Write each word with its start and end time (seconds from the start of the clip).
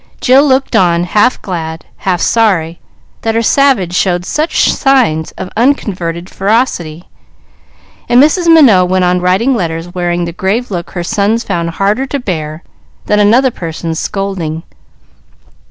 Jill 0.19 0.43
looked 0.47 0.75
on, 0.75 1.03
half 1.03 1.39
glad, 1.43 1.85
half 1.97 2.21
sorry 2.21 2.79
that 3.21 3.35
her 3.35 3.43
savage 3.43 3.93
showed 3.93 4.25
such 4.25 4.71
signs 4.73 5.29
of 5.33 5.51
unconverted 5.55 6.27
ferocity, 6.27 7.07
and 8.09 8.19
Mrs. 8.19 8.51
Minot 8.51 8.89
went 8.89 9.05
on 9.05 9.21
writing 9.21 9.53
letters, 9.53 9.93
wearing 9.93 10.25
the 10.25 10.31
grave 10.33 10.71
look 10.71 10.89
her 10.89 11.03
sons 11.03 11.43
found 11.43 11.69
harder 11.69 12.07
to 12.07 12.19
bear 12.19 12.63
than 13.05 13.19
another 13.19 13.51
person's 13.51 13.99
scolding. 13.99 14.63